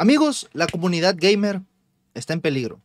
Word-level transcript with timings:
Amigos, 0.00 0.48
la 0.54 0.66
comunidad 0.66 1.14
gamer 1.18 1.60
está 2.14 2.32
en 2.32 2.40
peligro. 2.40 2.80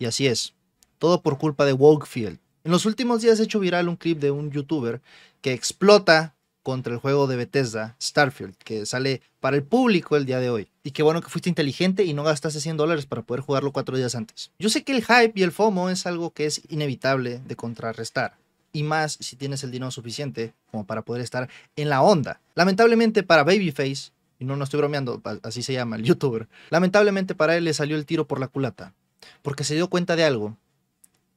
Y 0.00 0.06
así 0.06 0.26
es. 0.26 0.54
Todo 0.98 1.22
por 1.22 1.38
culpa 1.38 1.64
de 1.64 1.72
Wokefield. 1.72 2.40
En 2.64 2.72
los 2.72 2.84
últimos 2.84 3.22
días 3.22 3.38
he 3.38 3.44
hecho 3.44 3.60
viral 3.60 3.88
un 3.88 3.94
clip 3.94 4.18
de 4.18 4.32
un 4.32 4.50
youtuber 4.50 5.00
que 5.40 5.52
explota 5.52 6.34
contra 6.64 6.92
el 6.92 6.98
juego 6.98 7.28
de 7.28 7.36
Bethesda, 7.36 7.94
Starfield, 8.02 8.56
que 8.56 8.86
sale 8.86 9.22
para 9.38 9.56
el 9.56 9.62
público 9.62 10.16
el 10.16 10.26
día 10.26 10.40
de 10.40 10.50
hoy. 10.50 10.68
Y 10.82 10.90
qué 10.90 11.04
bueno 11.04 11.22
que 11.22 11.28
fuiste 11.28 11.48
inteligente 11.48 12.02
y 12.02 12.12
no 12.12 12.24
gastaste 12.24 12.58
100 12.58 12.76
dólares 12.76 13.06
para 13.06 13.22
poder 13.22 13.42
jugarlo 13.42 13.70
cuatro 13.70 13.96
días 13.96 14.16
antes. 14.16 14.50
Yo 14.58 14.68
sé 14.68 14.82
que 14.82 14.96
el 14.96 15.04
hype 15.04 15.34
y 15.36 15.44
el 15.44 15.52
FOMO 15.52 15.90
es 15.90 16.06
algo 16.06 16.32
que 16.32 16.46
es 16.46 16.62
inevitable 16.70 17.40
de 17.46 17.54
contrarrestar. 17.54 18.36
Y 18.72 18.82
más 18.82 19.16
si 19.20 19.36
tienes 19.36 19.62
el 19.62 19.70
dinero 19.70 19.92
suficiente 19.92 20.54
como 20.72 20.84
para 20.84 21.02
poder 21.02 21.22
estar 21.22 21.48
en 21.76 21.88
la 21.88 22.02
onda. 22.02 22.40
Lamentablemente 22.56 23.22
para 23.22 23.44
Babyface, 23.44 24.10
y 24.38 24.44
no, 24.44 24.56
no 24.56 24.64
estoy 24.64 24.78
bromeando, 24.78 25.22
así 25.42 25.62
se 25.62 25.72
llama 25.72 25.96
el 25.96 26.02
youtuber, 26.04 26.48
lamentablemente 26.70 27.34
para 27.34 27.56
él 27.56 27.64
le 27.64 27.74
salió 27.74 27.96
el 27.96 28.06
tiro 28.06 28.26
por 28.26 28.40
la 28.40 28.48
culata. 28.48 28.94
Porque 29.42 29.64
se 29.64 29.74
dio 29.74 29.88
cuenta 29.88 30.16
de 30.16 30.24
algo 30.24 30.56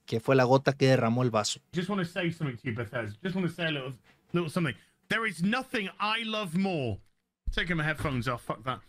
que 0.05 0.19
fue 0.19 0.35
la 0.35 0.43
gota 0.43 0.73
que 0.73 0.87
derramó 0.87 1.23
el 1.23 1.31
vaso. 1.31 1.59
Just 1.73 1.89
want 1.89 2.01
to 2.01 2.07
say 2.07 2.31
something 2.31 2.55
to 2.57 2.63
you, 2.63 2.73
Bethesda. 2.75 3.17
Just 3.23 3.35
want 3.35 3.47
to 3.47 3.53
say 3.53 3.65
a 3.65 3.71
little, 3.71 3.93
little 4.33 4.49
something. 4.49 4.75
There 5.09 5.27
is 5.27 5.41
nothing 5.41 5.89
I 5.99 6.23
love 6.23 6.55
more. 6.57 6.99
Taking 7.51 7.77
my 7.77 7.83
headphones 7.83 8.27
off. 8.27 8.43
Fuck 8.43 8.63
that. 8.63 8.79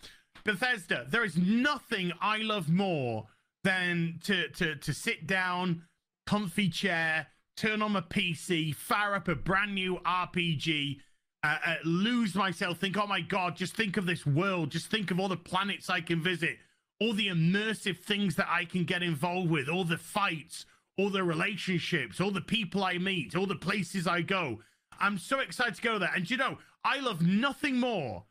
Bethesda. 0.45 1.07
There 1.09 1.25
is 1.25 1.37
nothing 1.37 2.13
I 2.21 2.39
love 2.39 2.69
more 2.69 3.27
than 3.65 4.21
to 4.25 4.49
to 4.51 4.77
to 4.77 4.93
sit 4.93 5.27
down, 5.27 5.83
comfy 6.27 6.69
chair, 6.69 7.29
turn 7.57 7.83
on 7.83 7.93
my 7.93 8.01
PC, 8.01 8.75
fire 8.75 9.15
up 9.15 9.29
a 9.29 9.35
brand 9.35 9.75
new 9.75 10.01
RPG. 10.05 11.01
Uh, 11.45 11.57
uh, 11.67 11.75
lose 11.85 12.37
myself, 12.37 12.79
think, 12.79 12.97
oh 12.97 13.07
my 13.07 13.21
god, 13.21 13.57
just 13.57 13.75
think 13.75 13.97
of 13.97 14.07
this 14.07 14.25
world, 14.25 14.71
just 14.71 14.87
think 14.87 15.11
of 15.11 15.19
all 15.19 15.29
the 15.29 15.37
planets 15.37 15.91
I 15.91 16.01
can 16.01 16.23
visit, 16.23 16.59
all 17.01 17.13
the 17.15 17.27
immersive 17.27 17.99
things 17.99 18.37
that 18.37 18.47
I 18.49 18.65
can 18.65 18.85
get 18.85 19.03
involved 19.03 19.51
with, 19.51 19.69
all 19.69 19.83
the 19.83 19.99
fights, 19.99 20.67
all 20.97 21.11
the 21.11 21.25
relationships, 21.25 22.21
all 22.21 22.31
the 22.31 22.41
people 22.41 22.85
I 22.85 22.99
meet, 22.99 23.35
all 23.35 23.47
the 23.47 23.57
places 23.57 24.07
I 24.07 24.21
go. 24.21 24.61
I'm 25.01 25.19
so 25.19 25.41
excited 25.41 25.75
to 25.75 25.83
go 25.83 25.99
there. 25.99 26.13
And 26.15 26.31
you 26.31 26.37
know, 26.37 26.59
I 26.85 27.01
love 27.01 27.23
nothing 27.27 27.81
more 27.81 28.25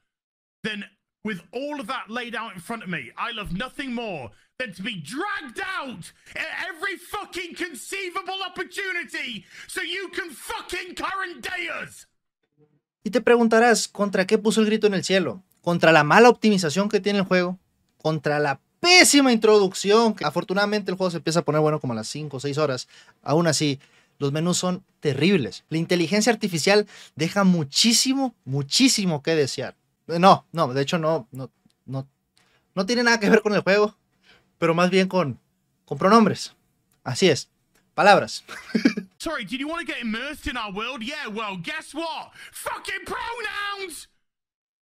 than 0.64 0.86
with 1.23 1.42
all 1.52 1.80
of 1.80 1.88
that 1.88 2.09
laid 2.09 2.34
out 2.34 2.53
in 2.53 2.59
front 2.59 2.84
of 2.84 2.90
me. 2.90 3.12
I 3.18 3.31
love 3.31 3.52
nothing 3.56 3.94
more 3.94 4.31
than 4.58 4.73
to 4.73 4.81
be 4.81 4.96
dragged 4.96 5.59
out 5.59 6.12
at 6.36 6.68
every 6.70 6.96
fucking 6.96 7.56
conceivable 7.56 8.42
opportunity 8.46 9.46
so 9.68 9.81
you 9.81 10.08
can 10.09 10.30
fucking 10.30 10.96
current 10.96 11.42
day 11.42 11.68
us. 11.68 12.06
Y 13.03 13.09
te 13.09 13.21
preguntarás, 13.21 13.88
¿contra 13.88 14.27
qué 14.27 14.38
puso 14.38 14.61
el 14.61 14.67
grito 14.67 14.88
en 14.88 14.94
el 14.94 15.03
cielo? 15.03 15.41
¿Contra 15.61 15.91
la 15.91 16.03
mala 16.03 16.30
optimización 16.30 16.89
que 16.89 16.99
tiene 16.99 17.19
el 17.19 17.25
juego? 17.25 17.57
¿Contra 17.97 18.39
la 18.39 18.59
pésima 18.81 19.31
introducción. 19.31 20.16
Afortunadamente 20.23 20.91
el 20.91 20.97
juego 20.97 21.11
se 21.11 21.17
empieza 21.17 21.39
a 21.39 21.45
poner 21.45 21.61
bueno 21.61 21.79
como 21.79 21.94
a 21.94 21.95
las 21.95 22.09
5 22.09 22.35
o 22.35 22.39
6 22.41 22.57
horas. 22.57 22.89
Aún 23.23 23.47
así, 23.47 23.79
los 24.19 24.33
menús 24.33 24.57
son 24.57 24.83
terribles. 24.99 25.63
La 25.69 25.77
inteligencia 25.77 26.33
artificial 26.33 26.88
deja 27.16 27.45
muchísimo, 27.45 28.35
muchísimo 28.44 29.23
que 29.23 29.35
desear. 29.35 29.75
No, 30.07 30.45
no, 30.52 30.73
de 30.73 30.81
hecho 30.81 30.97
no, 30.97 31.27
no, 31.31 31.49
no, 31.85 32.07
no 32.75 32.85
tiene 32.85 33.03
nada 33.03 33.19
que 33.19 33.29
ver 33.29 33.41
con 33.41 33.53
el 33.53 33.61
juego, 33.61 33.95
pero 34.57 34.73
más 34.73 34.89
bien 34.89 35.07
con, 35.07 35.39
con 35.85 35.97
pronombres. 35.97 36.53
Así 37.03 37.29
es. 37.29 37.49
Palabras. 37.94 38.44
Sorry, 39.22 39.45
did 39.45 39.59
you 39.59 39.67
want 39.67 39.86
to 39.86 39.94
get 39.94 40.02
immersed 40.02 40.47
in 40.47 40.58
our 40.58 40.72
world? 40.72 41.03
Yeah, 41.03 41.27
well, 41.27 41.55
guess 41.55 41.94
what? 41.94 42.31
Fucking 42.52 43.05
pronouns! 43.05 44.08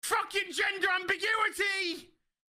Fucking 0.02 0.52
gender 0.52 0.86
ambiguity! 1.00 2.12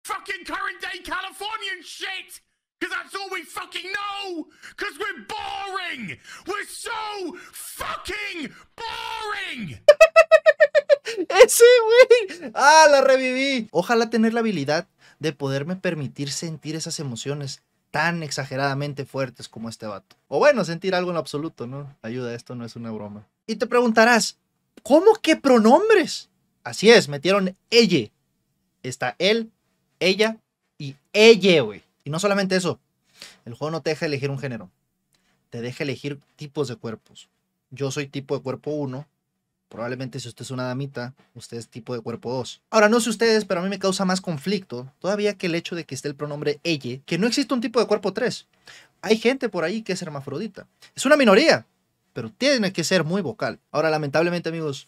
fucking 0.04 0.44
current 0.46 0.82
day 0.82 1.00
Californian 1.04 1.82
shit. 1.82 2.42
Because 2.80 2.98
that's 2.98 3.16
all 3.16 3.30
we 3.32 3.44
fucking 3.44 3.90
know. 3.98 4.48
Because 4.76 5.00
we're 5.00 5.24
boring. 5.24 6.20
We're 6.48 6.68
so 6.68 7.38
fucking 7.52 8.52
boring. 8.76 9.80
Ese 11.30 11.64
güey. 11.88 12.52
Ah, 12.56 12.88
la 12.92 13.02
reviví. 13.02 13.70
Ojalá 13.72 14.10
tener 14.10 14.34
la 14.34 14.42
habilidad 14.42 14.88
de 15.20 15.32
poderme 15.32 15.78
permitir 15.78 16.30
sentir 16.30 16.76
esas 16.76 17.00
emociones 17.00 17.62
tan 17.94 18.24
exageradamente 18.24 19.06
fuertes 19.06 19.48
como 19.48 19.70
este 19.70 19.86
vato. 19.86 20.16
O 20.28 20.40
bueno, 20.40 20.66
sentir 20.66 20.96
algo 20.96 21.12
en 21.12 21.18
absoluto, 21.18 21.68
¿no? 21.68 21.96
Ayuda, 22.02 22.34
esto 22.34 22.56
no 22.56 22.66
es 22.66 22.76
una 22.76 22.90
broma. 22.90 23.28
Y 23.46 23.58
te 23.58 23.68
preguntarás, 23.68 24.40
¿cómo 24.82 25.14
que 25.22 25.36
pronombres? 25.36 26.32
Así 26.64 26.90
es, 26.90 27.08
metieron 27.08 27.56
ella. 27.70 28.10
Está 28.82 29.16
él, 29.20 29.52
ella 30.00 30.38
y 30.80 30.96
ella, 31.14 31.62
güey. 31.62 31.84
Y 32.04 32.10
no 32.10 32.18
solamente 32.18 32.56
eso, 32.56 32.80
el 33.46 33.54
juego 33.54 33.70
no 33.70 33.84
te 33.84 33.92
deja 33.92 34.08
elegir 34.08 34.32
un 34.32 34.40
género, 34.40 34.72
te 35.52 35.62
deja 35.62 35.84
elegir 35.84 36.20
tipos 36.36 36.70
de 36.70 36.78
cuerpos. 36.78 37.30
Yo 37.70 37.92
soy 37.92 38.08
tipo 38.08 38.36
de 38.36 38.42
cuerpo 38.42 38.72
1, 38.72 39.08
probablemente 39.74 40.20
si 40.20 40.28
usted 40.28 40.44
es 40.44 40.52
una 40.52 40.66
damita, 40.66 41.16
usted 41.34 41.58
es 41.58 41.68
tipo 41.68 41.96
de 41.96 42.00
cuerpo 42.00 42.32
2. 42.32 42.62
Ahora, 42.70 42.90
no 42.90 43.00
sé 43.00 43.10
ustedes, 43.10 43.44
pero 43.44 43.60
a 43.60 43.64
mí 43.64 43.70
me 43.70 43.80
causa 43.80 44.06
más 44.06 44.22
conflicto 44.22 44.88
todavía 45.00 45.34
que 45.34 45.48
el 45.48 45.56
hecho 45.56 45.76
de 45.76 45.84
que 45.84 45.96
esté 45.96 46.08
el 46.08 46.16
pronombre 46.16 46.60
ella, 46.64 47.02
que 47.08 47.18
no 47.18 47.26
existe 47.26 47.56
un 47.56 47.60
tipo 47.60 47.80
de 47.80 47.88
cuerpo 47.88 48.14
3. 48.14 48.48
Hay 49.02 49.18
gente 49.18 49.50
por 49.50 49.64
ahí 49.64 49.82
que 49.82 49.94
es 49.94 50.02
hermafrodita. 50.04 50.68
Es 50.96 51.08
una 51.08 51.18
minoría, 51.18 51.66
pero 52.14 52.30
tiene 52.30 52.72
que 52.72 52.84
ser 52.84 53.04
muy 53.04 53.24
vocal. 53.24 53.60
Ahora, 53.72 53.90
lamentablemente, 53.90 54.50
amigos, 54.50 54.88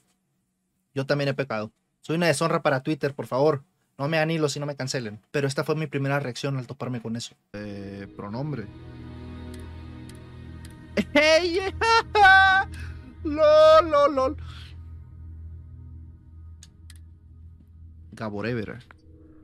yo 0.93 1.07
también 1.07 1.29
he 1.29 1.33
pecado. 1.33 1.71
Soy 2.01 2.17
una 2.17 2.27
deshonra 2.27 2.61
para 2.61 2.83
Twitter, 2.83 3.15
por 3.15 3.25
favor. 3.25 3.63
No 3.97 4.07
me 4.07 4.19
anilo 4.19 4.49
si 4.49 4.59
no 4.59 4.67
me 4.67 4.75
cancelen. 4.75 5.19
Pero 5.31 5.47
esta 5.47 5.63
fue 5.63 5.73
mi 5.73 5.87
primera 5.87 6.19
reacción 6.19 6.57
al 6.57 6.67
toparme 6.67 7.01
con 7.01 7.15
eso. 7.15 7.33
Eh, 7.53 8.07
pronombre. 8.15 8.67
¡Ey! 11.15 11.59
¡Lol, 13.23 13.89
lol, 13.89 14.15
lol! 14.15 14.37
Gaborever. 18.15 18.83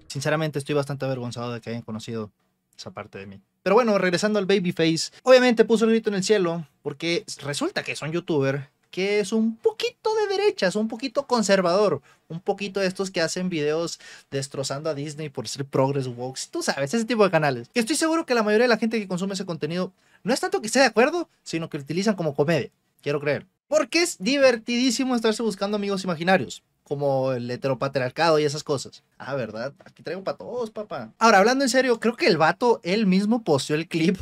Sinceramente 0.08 0.60
estoy 0.60 0.76
bastante 0.76 1.06
avergonzado 1.06 1.54
de 1.54 1.62
que 1.62 1.70
hayan 1.70 1.84
conocido 1.84 2.32
esa 2.78 2.92
parte 2.92 3.20
de 3.20 3.28
mí. 3.28 3.42
Pero 3.64 3.76
bueno, 3.76 3.98
regresando 3.98 4.40
al 4.40 4.46
Babyface, 4.46 5.12
obviamente 5.24 5.66
puso 5.66 5.86
el 5.86 5.92
grito 5.92 6.10
en 6.10 6.16
el 6.16 6.24
cielo 6.24 6.66
porque 6.82 7.24
resulta 7.44 7.84
que 7.84 7.96
son 7.96 8.12
youtuber 8.12 8.70
que 8.92 9.22
es 9.22 9.32
un 9.32 9.56
poquito 9.56 10.14
de 10.16 10.38
derecha, 10.38 10.68
es 10.68 10.76
un 10.76 10.90
poquito 10.90 11.26
conservador, 11.26 12.02
un 12.28 12.42
poquito 12.42 12.82
de 12.82 12.88
estos 12.88 13.10
que 13.10 13.22
hacen 13.22 13.50
videos 13.50 14.00
destrozando 14.30 14.90
a 14.90 14.94
Disney 14.94 15.30
por 15.30 15.48
ser 15.48 15.66
progress 15.66 16.08
walks, 16.08 16.50
tú 16.50 16.62
sabes, 16.62 16.94
ese 16.94 17.06
tipo 17.06 17.24
de 17.24 17.32
canales. 17.32 17.70
Que 17.74 17.80
estoy 17.80 17.96
seguro 17.96 18.26
que 18.26 18.36
la 18.36 18.44
mayoría 18.44 18.66
de 18.66 18.70
la 18.70 18.78
gente 18.78 19.00
que 19.00 19.08
consume 19.08 19.34
ese 19.34 19.46
contenido 19.46 19.94
no 20.24 20.34
es 20.34 20.42
tanto 20.42 20.60
que 20.60 20.68
esté 20.68 20.80
de 20.80 20.86
acuerdo, 20.86 21.30
sino 21.42 21.70
que 21.70 21.78
lo 21.78 21.84
utilizan 21.84 22.16
como 22.16 22.36
comedia, 22.36 22.70
quiero 23.02 23.22
creer. 23.22 23.48
Porque 23.70 24.02
es 24.02 24.18
divertidísimo 24.20 25.16
estarse 25.16 25.42
buscando 25.42 25.78
amigos 25.78 26.04
imaginarios 26.04 26.62
como 26.92 27.32
el 27.32 27.50
heteropatriarcado 27.50 28.38
y 28.38 28.44
esas 28.44 28.66
cosas. 28.66 29.02
Ah, 29.18 29.34
¿verdad? 29.34 29.72
Aquí 29.86 30.04
traigo 30.04 30.26
para 30.26 30.38
todos, 30.38 30.72
papá. 30.72 31.14
Ahora, 31.20 31.38
hablando 31.38 31.64
en 31.64 31.70
serio, 31.70 32.02
creo 32.02 32.18
que 32.18 32.28
el 32.28 32.36
vato 32.36 32.82
él 32.84 33.06
mismo 33.06 33.46
posteó 33.46 33.78
el 33.78 33.88
clip 33.88 34.18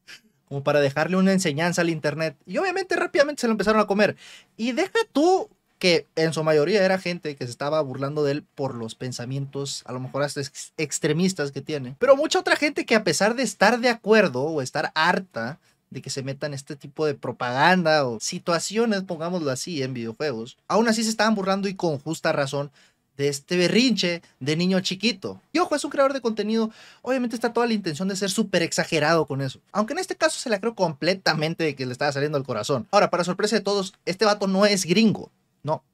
como 0.48 0.64
para 0.64 0.80
dejarle 0.80 1.18
una 1.18 1.32
enseñanza 1.34 1.82
al 1.82 1.90
Internet. 1.90 2.34
Y 2.46 2.56
obviamente 2.56 2.96
rápidamente 2.96 3.42
se 3.42 3.46
lo 3.46 3.50
empezaron 3.50 3.78
a 3.78 3.86
comer. 3.86 4.16
Y 4.56 4.72
deja 4.72 5.00
tú 5.12 5.50
que 5.78 6.06
en 6.16 6.32
su 6.32 6.42
mayoría 6.42 6.82
era 6.82 6.98
gente 6.98 7.36
que 7.36 7.44
se 7.44 7.50
estaba 7.50 7.82
burlando 7.82 8.24
de 8.24 8.32
él 8.32 8.44
por 8.54 8.74
los 8.74 8.94
pensamientos, 8.94 9.82
a 9.84 9.92
lo 9.92 10.00
mejor 10.00 10.22
hasta 10.22 10.40
extremistas 10.78 11.52
que 11.52 11.60
tiene. 11.60 11.94
Pero 11.98 12.16
mucha 12.16 12.38
otra 12.38 12.56
gente 12.56 12.86
que 12.86 12.94
a 12.94 13.04
pesar 13.04 13.34
de 13.34 13.42
estar 13.42 13.80
de 13.80 13.90
acuerdo 13.90 14.44
o 14.44 14.62
estar 14.62 14.92
harta 14.94 15.58
de 15.90 16.02
que 16.02 16.10
se 16.10 16.22
metan 16.22 16.54
este 16.54 16.76
tipo 16.76 17.06
de 17.06 17.14
propaganda 17.14 18.06
o 18.06 18.18
situaciones, 18.20 19.02
pongámoslo 19.02 19.50
así, 19.50 19.82
en 19.82 19.94
videojuegos, 19.94 20.56
aún 20.68 20.88
así 20.88 21.04
se 21.04 21.10
estaban 21.10 21.34
burlando 21.34 21.68
y 21.68 21.74
con 21.74 21.98
justa 21.98 22.32
razón 22.32 22.70
de 23.16 23.28
este 23.28 23.56
berrinche 23.56 24.22
de 24.40 24.56
niño 24.56 24.80
chiquito. 24.80 25.40
Y 25.52 25.58
ojo, 25.58 25.74
es 25.76 25.84
un 25.84 25.90
creador 25.90 26.12
de 26.12 26.20
contenido, 26.20 26.70
obviamente 27.02 27.36
está 27.36 27.52
toda 27.52 27.66
la 27.66 27.74
intención 27.74 28.08
de 28.08 28.16
ser 28.16 28.30
súper 28.30 28.62
exagerado 28.62 29.26
con 29.26 29.40
eso. 29.40 29.60
Aunque 29.72 29.92
en 29.92 30.00
este 30.00 30.16
caso 30.16 30.38
se 30.38 30.50
la 30.50 30.60
creo 30.60 30.74
completamente 30.74 31.64
de 31.64 31.74
que 31.74 31.86
le 31.86 31.92
estaba 31.92 32.12
saliendo 32.12 32.38
al 32.38 32.44
corazón. 32.44 32.88
Ahora, 32.90 33.10
para 33.10 33.24
sorpresa 33.24 33.56
de 33.56 33.62
todos, 33.62 33.94
este 34.04 34.24
vato 34.24 34.46
no 34.46 34.66
es 34.66 34.84
gringo, 34.84 35.30
no, 35.62 35.84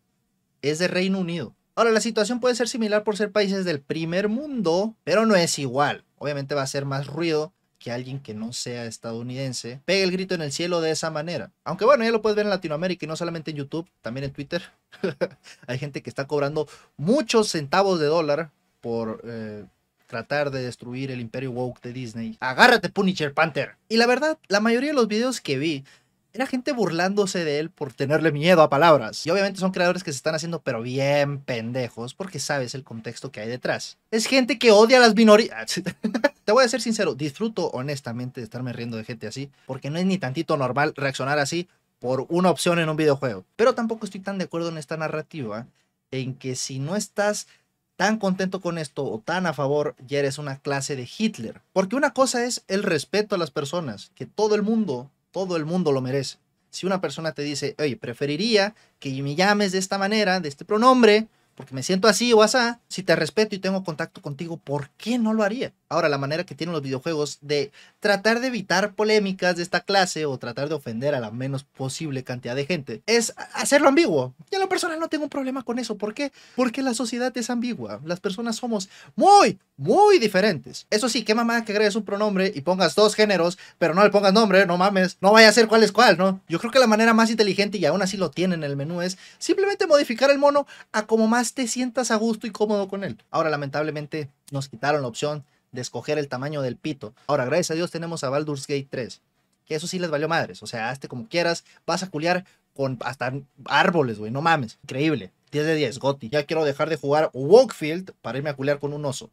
es 0.62 0.78
de 0.78 0.88
Reino 0.88 1.18
Unido. 1.18 1.54
Ahora, 1.76 1.90
la 1.90 2.00
situación 2.00 2.40
puede 2.40 2.54
ser 2.54 2.68
similar 2.68 3.04
por 3.04 3.16
ser 3.16 3.32
países 3.32 3.64
del 3.64 3.80
primer 3.80 4.28
mundo, 4.28 4.94
pero 5.04 5.24
no 5.24 5.36
es 5.36 5.58
igual. 5.58 6.04
Obviamente 6.18 6.54
va 6.54 6.62
a 6.62 6.66
ser 6.66 6.84
más 6.84 7.06
ruido 7.06 7.52
que 7.80 7.90
alguien 7.90 8.20
que 8.20 8.34
no 8.34 8.52
sea 8.52 8.84
estadounidense 8.84 9.80
pegue 9.86 10.04
el 10.04 10.12
grito 10.12 10.34
en 10.36 10.42
el 10.42 10.52
cielo 10.52 10.80
de 10.80 10.92
esa 10.92 11.10
manera. 11.10 11.50
Aunque 11.64 11.86
bueno, 11.86 12.04
ya 12.04 12.12
lo 12.12 12.22
puedes 12.22 12.36
ver 12.36 12.44
en 12.44 12.50
Latinoamérica 12.50 13.06
y 13.06 13.08
no 13.08 13.16
solamente 13.16 13.50
en 13.50 13.56
YouTube, 13.56 13.90
también 14.02 14.24
en 14.24 14.32
Twitter. 14.32 14.62
Hay 15.66 15.78
gente 15.78 16.02
que 16.02 16.10
está 16.10 16.26
cobrando 16.28 16.68
muchos 16.96 17.48
centavos 17.48 17.98
de 17.98 18.06
dólar 18.06 18.50
por 18.80 19.22
eh, 19.24 19.64
tratar 20.06 20.50
de 20.50 20.62
destruir 20.62 21.10
el 21.10 21.20
imperio 21.20 21.52
woke 21.52 21.80
de 21.80 21.92
Disney. 21.92 22.36
Agárrate 22.40 22.90
Punisher 22.90 23.32
Panther. 23.32 23.76
Y 23.88 23.96
la 23.96 24.06
verdad, 24.06 24.38
la 24.48 24.60
mayoría 24.60 24.90
de 24.90 24.94
los 24.94 25.08
videos 25.08 25.40
que 25.40 25.58
vi 25.58 25.84
era 26.32 26.46
gente 26.46 26.72
burlándose 26.72 27.44
de 27.44 27.58
él 27.58 27.70
por 27.70 27.92
tenerle 27.92 28.30
miedo 28.30 28.62
a 28.62 28.70
palabras. 28.70 29.26
Y 29.26 29.30
obviamente 29.30 29.58
son 29.58 29.72
creadores 29.72 30.04
que 30.04 30.12
se 30.12 30.16
están 30.16 30.34
haciendo 30.34 30.60
pero 30.60 30.82
bien 30.82 31.40
pendejos 31.40 32.14
porque 32.14 32.38
sabes 32.38 32.74
el 32.74 32.84
contexto 32.84 33.32
que 33.32 33.40
hay 33.40 33.48
detrás. 33.48 33.98
Es 34.10 34.26
gente 34.26 34.58
que 34.58 34.70
odia 34.70 34.98
a 34.98 35.00
las 35.00 35.14
minorías. 35.14 35.80
Te 36.50 36.54
voy 36.54 36.64
a 36.64 36.68
ser 36.68 36.80
sincero, 36.80 37.14
disfruto 37.14 37.70
honestamente 37.70 38.40
de 38.40 38.44
estarme 38.44 38.72
riendo 38.72 38.96
de 38.96 39.04
gente 39.04 39.28
así 39.28 39.52
porque 39.66 39.88
no 39.88 40.00
es 40.00 40.04
ni 40.04 40.18
tantito 40.18 40.56
normal 40.56 40.94
reaccionar 40.96 41.38
así 41.38 41.68
por 42.00 42.26
una 42.28 42.50
opción 42.50 42.80
en 42.80 42.88
un 42.88 42.96
videojuego. 42.96 43.44
Pero 43.54 43.76
tampoco 43.76 44.04
estoy 44.04 44.20
tan 44.20 44.36
de 44.36 44.46
acuerdo 44.46 44.68
en 44.68 44.76
esta 44.76 44.96
narrativa 44.96 45.68
en 46.10 46.34
que 46.34 46.56
si 46.56 46.80
no 46.80 46.96
estás 46.96 47.46
tan 47.94 48.18
contento 48.18 48.60
con 48.60 48.78
esto 48.78 49.04
o 49.04 49.20
tan 49.20 49.46
a 49.46 49.52
favor, 49.52 49.94
ya 50.04 50.18
eres 50.18 50.38
una 50.38 50.58
clase 50.58 50.96
de 50.96 51.08
Hitler. 51.16 51.60
Porque 51.72 51.94
una 51.94 52.10
cosa 52.10 52.44
es 52.44 52.64
el 52.66 52.82
respeto 52.82 53.36
a 53.36 53.38
las 53.38 53.52
personas, 53.52 54.10
que 54.16 54.26
todo 54.26 54.56
el 54.56 54.62
mundo 54.62 55.08
todo 55.30 55.56
el 55.56 55.64
mundo 55.64 55.92
lo 55.92 56.00
merece. 56.00 56.38
Si 56.70 56.84
una 56.84 57.00
persona 57.00 57.30
te 57.30 57.42
dice, 57.42 57.76
oye, 57.78 57.96
preferiría 57.96 58.74
que 58.98 59.22
me 59.22 59.36
llames 59.36 59.70
de 59.70 59.78
esta 59.78 59.98
manera, 59.98 60.40
de 60.40 60.48
este 60.48 60.64
pronombre, 60.64 61.28
porque 61.54 61.76
me 61.76 61.84
siento 61.84 62.08
así 62.08 62.32
o 62.32 62.42
asá, 62.42 62.80
si 62.88 63.04
te 63.04 63.14
respeto 63.14 63.54
y 63.54 63.60
tengo 63.60 63.84
contacto 63.84 64.20
contigo, 64.20 64.56
¿por 64.56 64.90
qué 64.96 65.16
no 65.16 65.32
lo 65.32 65.44
haría? 65.44 65.72
Ahora, 65.92 66.08
la 66.08 66.18
manera 66.18 66.44
que 66.44 66.54
tienen 66.54 66.72
los 66.72 66.82
videojuegos 66.82 67.38
de 67.40 67.72
tratar 67.98 68.38
de 68.38 68.46
evitar 68.46 68.94
polémicas 68.94 69.56
de 69.56 69.64
esta 69.64 69.80
clase 69.80 70.24
o 70.24 70.38
tratar 70.38 70.68
de 70.68 70.76
ofender 70.76 71.16
a 71.16 71.20
la 71.20 71.32
menos 71.32 71.64
posible 71.64 72.22
cantidad 72.22 72.54
de 72.54 72.64
gente 72.64 73.02
es 73.06 73.34
hacerlo 73.54 73.88
ambiguo. 73.88 74.32
Y 74.52 74.54
a 74.54 74.60
lo 74.60 74.68
personal 74.68 75.00
no 75.00 75.08
tengo 75.08 75.24
un 75.24 75.30
problema 75.30 75.64
con 75.64 75.80
eso. 75.80 75.98
¿Por 75.98 76.14
qué? 76.14 76.30
Porque 76.54 76.80
la 76.82 76.94
sociedad 76.94 77.36
es 77.36 77.50
ambigua. 77.50 78.00
Las 78.04 78.20
personas 78.20 78.54
somos 78.54 78.88
muy, 79.16 79.58
muy 79.76 80.20
diferentes. 80.20 80.86
Eso 80.90 81.08
sí, 81.08 81.24
qué 81.24 81.34
mamá 81.34 81.64
que 81.64 81.72
agregues 81.72 81.96
un 81.96 82.04
pronombre 82.04 82.52
y 82.54 82.60
pongas 82.60 82.94
dos 82.94 83.16
géneros, 83.16 83.58
pero 83.78 83.92
no 83.92 84.04
le 84.04 84.10
pongas 84.10 84.32
nombre, 84.32 84.66
no 84.66 84.78
mames, 84.78 85.18
no 85.20 85.32
vaya 85.32 85.48
a 85.48 85.52
ser 85.52 85.66
cuál 85.66 85.82
es 85.82 85.90
cuál, 85.90 86.16
¿no? 86.16 86.40
Yo 86.48 86.60
creo 86.60 86.70
que 86.70 86.78
la 86.78 86.86
manera 86.86 87.14
más 87.14 87.30
inteligente, 87.30 87.78
y 87.78 87.86
aún 87.86 88.00
así 88.00 88.16
lo 88.16 88.30
tienen 88.30 88.62
en 88.62 88.70
el 88.70 88.76
menú, 88.76 89.02
es 89.02 89.18
simplemente 89.38 89.88
modificar 89.88 90.30
el 90.30 90.38
mono 90.38 90.68
a 90.92 91.06
como 91.06 91.26
más 91.26 91.52
te 91.52 91.66
sientas 91.66 92.12
a 92.12 92.16
gusto 92.16 92.46
y 92.46 92.52
cómodo 92.52 92.86
con 92.86 93.02
él. 93.02 93.18
Ahora, 93.32 93.50
lamentablemente, 93.50 94.30
nos 94.52 94.68
quitaron 94.68 95.02
la 95.02 95.08
opción 95.08 95.44
de 95.72 95.80
escoger 95.80 96.18
el 96.18 96.28
tamaño 96.28 96.62
del 96.62 96.76
pito. 96.76 97.14
Ahora, 97.26 97.44
gracias 97.44 97.70
a 97.70 97.74
Dios 97.74 97.90
tenemos 97.90 98.24
a 98.24 98.30
Baldur's 98.30 98.66
Gate 98.66 98.88
3, 98.90 99.20
que 99.66 99.74
eso 99.74 99.86
sí 99.86 99.98
les 99.98 100.10
valió 100.10 100.28
madres. 100.28 100.62
O 100.62 100.66
sea, 100.66 100.90
hazte 100.90 101.08
como 101.08 101.28
quieras, 101.28 101.64
vas 101.86 102.02
a 102.02 102.10
culiar 102.10 102.44
con 102.74 102.98
hasta 103.04 103.32
árboles, 103.66 104.18
güey, 104.18 104.30
no 104.30 104.42
mames. 104.42 104.78
Increíble. 104.82 105.32
10 105.50 105.66
de 105.66 105.74
10, 105.74 105.98
Gotti. 105.98 106.28
Ya 106.28 106.44
quiero 106.44 106.64
dejar 106.64 106.88
de 106.88 106.96
jugar 106.96 107.30
Walkfield 107.32 108.12
para 108.22 108.38
irme 108.38 108.50
a 108.50 108.54
culiar 108.54 108.78
con 108.78 108.92
un 108.92 109.04
oso. 109.04 109.30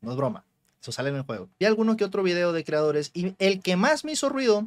No 0.00 0.10
es 0.10 0.16
broma. 0.16 0.44
Eso 0.80 0.90
sale 0.90 1.10
en 1.10 1.16
el 1.16 1.22
juego. 1.22 1.48
Vi 1.60 1.66
alguno 1.66 1.96
que 1.96 2.04
otro 2.04 2.24
video 2.24 2.52
de 2.52 2.64
creadores 2.64 3.12
y 3.14 3.34
el 3.38 3.60
que 3.62 3.76
más 3.76 4.04
me 4.04 4.12
hizo 4.12 4.28
ruido 4.28 4.66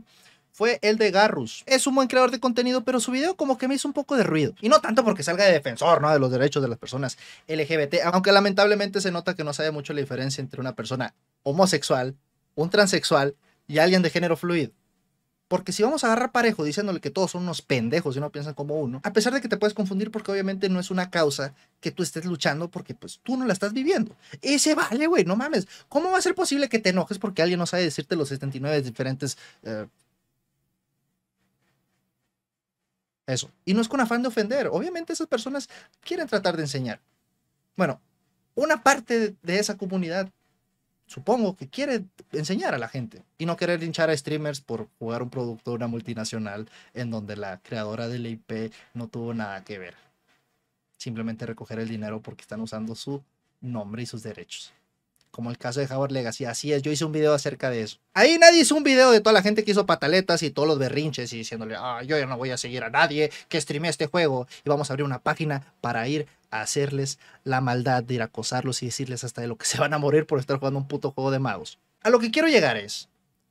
fue 0.56 0.80
el 0.82 0.98
de 0.98 1.12
Garrus. 1.12 1.64
Es 1.66 1.86
un 1.86 1.96
buen 1.96 2.08
creador 2.08 2.32
de 2.32 2.40
contenido, 2.40 2.86
pero 2.86 3.02
su 3.02 3.12
video 3.12 3.36
como 3.36 3.58
que 3.58 3.68
me 3.68 3.76
hizo 3.76 3.90
un 3.90 3.94
poco 3.94 4.16
de 4.16 4.24
ruido. 4.24 4.54
Y 4.62 4.70
no 4.70 4.80
tanto 4.80 5.04
porque 5.04 5.22
salga 5.22 5.44
de 5.44 5.52
defensor, 5.52 6.02
¿no? 6.02 6.10
De 6.10 6.18
los 6.18 6.32
derechos 6.32 6.64
de 6.64 6.70
las 6.70 6.78
personas 6.78 7.18
LGBT, 7.50 7.96
aunque 8.06 8.32
lamentablemente 8.32 9.02
se 9.02 9.12
nota 9.12 9.36
que 9.36 9.44
no 9.44 9.52
sabe 9.52 9.72
mucho 9.72 9.92
la 9.92 10.00
diferencia 10.00 10.42
entre 10.42 10.62
una 10.62 10.74
persona 10.74 11.14
homosexual, 11.44 12.16
un 12.56 12.70
transexual 12.70 13.36
y 13.68 13.80
alguien 13.80 14.02
de 14.02 14.10
género 14.10 14.38
fluido. 14.38 14.72
Porque 15.50 15.74
si 15.74 15.84
vamos 15.84 16.06
a 16.06 16.08
agarrar 16.08 16.32
parejo 16.32 16.64
diciéndole 16.64 17.02
que 17.02 17.10
todos 17.10 17.32
son 17.32 17.44
unos 17.44 17.62
pendejos 17.62 18.16
y 18.16 18.22
no 18.22 18.32
piensan 18.32 18.54
como 18.54 18.76
uno, 18.80 19.02
a 19.04 19.12
pesar 19.12 19.34
de 19.34 19.42
que 19.42 19.50
te 19.50 19.58
puedes 19.58 19.74
confundir 19.74 20.10
porque 20.10 20.32
obviamente 20.32 20.70
no 20.70 20.80
es 20.80 20.90
una 20.90 21.10
causa 21.10 21.54
que 21.82 21.92
tú 21.92 22.02
estés 22.02 22.24
luchando 22.24 22.72
porque 22.72 22.96
pues 22.96 23.20
tú 23.22 23.36
no 23.36 23.44
la 23.44 23.52
estás 23.52 23.74
viviendo. 23.74 24.16
Ese 24.42 24.74
vale, 24.74 25.06
güey, 25.08 25.26
no 25.26 25.36
mames. 25.36 25.68
¿Cómo 25.90 26.12
va 26.12 26.18
a 26.18 26.22
ser 26.22 26.34
posible 26.34 26.70
que 26.70 26.80
te 26.80 26.92
enojes 26.92 27.20
porque 27.20 27.42
alguien 27.42 27.60
no 27.60 27.66
sabe 27.66 27.84
decirte 27.84 28.16
los 28.16 28.30
79 28.30 28.82
diferentes 28.82 29.38
eh, 29.64 29.86
Eso. 33.28 33.50
Y 33.66 33.74
no 33.74 33.82
es 33.82 33.88
con 33.88 34.02
afán 34.02 34.22
de 34.22 34.28
ofender. 34.28 34.68
Obviamente 34.68 35.14
esas 35.14 35.28
personas 35.28 35.70
quieren 36.02 36.28
tratar 36.28 36.56
de 36.56 36.64
enseñar. 36.64 37.00
Bueno, 37.76 38.00
una 38.54 38.84
parte 38.84 39.36
de 39.42 39.60
esa 39.60 39.78
comunidad 39.78 40.30
supongo 41.08 41.56
que 41.56 41.68
quiere 41.68 42.06
enseñar 42.32 42.74
a 42.74 42.80
la 42.80 42.88
gente 42.88 43.24
y 43.38 43.46
no 43.46 43.58
querer 43.58 43.84
hinchar 43.84 44.10
a 44.10 44.18
streamers 44.18 44.62
por 44.62 44.90
jugar 44.98 45.22
un 45.22 45.30
producto 45.30 45.72
de 45.72 45.76
una 45.76 45.88
multinacional 45.88 46.70
en 46.94 47.12
donde 47.12 47.36
la 47.36 47.60
creadora 47.60 48.08
del 48.08 48.26
IP 48.26 48.72
no 48.94 49.08
tuvo 49.08 49.34
nada 49.34 49.64
que 49.64 49.78
ver. 49.78 49.96
Simplemente 50.98 51.46
recoger 51.46 51.80
el 51.80 51.90
dinero 51.90 52.22
porque 52.22 52.42
están 52.42 52.62
usando 52.62 52.96
su 52.96 53.22
nombre 53.62 54.04
y 54.04 54.06
sus 54.06 54.24
derechos 54.24 54.74
como 55.36 55.52
el 55.52 55.58
caso 55.58 55.82
de 55.82 55.94
Howard 55.94 56.14
Legacy. 56.14 56.46
Así 56.46 56.72
es, 56.72 56.82
yo 56.82 56.94
hice 56.94 57.04
un 57.04 57.12
video 57.12 57.34
acerca 57.34 57.70
de 57.70 57.82
eso. 57.82 57.98
Ahí 58.14 58.38
nadie 58.40 58.62
hizo 58.62 58.74
un 58.74 58.86
video 58.86 59.12
de 59.12 59.20
toda 59.20 59.34
la 59.34 59.42
gente 59.42 59.66
que 59.66 59.72
hizo 59.72 59.86
pataletas 59.86 60.42
y 60.44 60.50
todos 60.50 60.66
los 60.66 60.80
berrinches 60.80 61.34
y 61.34 61.40
diciéndole, 61.40 61.76
ah, 61.78 62.02
yo 62.04 62.18
ya 62.18 62.26
no 62.26 62.38
voy 62.38 62.52
a 62.52 62.58
seguir 62.58 62.86
a 62.86 62.90
nadie 62.90 63.30
que 63.50 63.60
streame 63.60 63.90
este 63.90 64.08
juego 64.08 64.48
y 64.64 64.70
vamos 64.70 64.90
a 64.90 64.94
abrir 64.94 65.04
una 65.04 65.20
página 65.20 65.74
para 65.82 66.08
ir 66.08 66.26
a 66.52 66.62
hacerles 66.62 67.20
la 67.44 67.60
maldad 67.60 68.02
de 68.02 68.14
ir 68.14 68.22
a 68.22 68.26
acosarlos 68.26 68.82
y 68.82 68.86
decirles 68.86 69.26
hasta 69.26 69.42
de 69.42 69.48
lo 69.48 69.58
que 69.58 69.66
se 69.66 69.78
van 69.78 69.94
a 69.94 69.98
morir 69.98 70.26
por 70.26 70.40
estar 70.40 70.58
jugando 70.58 70.80
un 70.80 70.88
puto 70.88 71.12
juego 71.12 71.32
de 71.32 71.40
magos. 71.40 71.80
A 72.02 72.10
lo 72.10 72.20
que 72.20 72.32
quiero 72.32 72.48
llegar 72.48 72.78
es, 72.78 73.10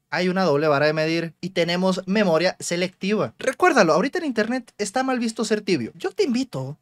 hay 0.08 0.30
una 0.30 0.44
doble 0.44 0.68
vara 0.68 0.86
de 0.86 0.94
medir 0.94 1.34
y 1.42 1.50
tenemos 1.50 2.00
memoria 2.06 2.56
selectiva. 2.60 3.34
Recuérdalo, 3.38 3.92
ahorita 3.92 4.20
en 4.20 4.24
internet 4.24 4.72
está 4.78 5.02
mal 5.02 5.18
visto 5.18 5.44
ser 5.44 5.60
tibio. 5.60 5.92
Yo 5.96 6.12
te 6.12 6.22
invito 6.22 6.78